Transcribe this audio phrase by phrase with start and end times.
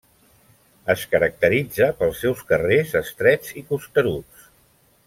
[0.93, 4.51] Es caracteritza pels seus carrers estrets i costeruts.